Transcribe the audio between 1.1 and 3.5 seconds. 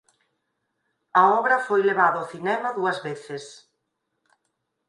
A obra foi levada ao cinema dúas veces.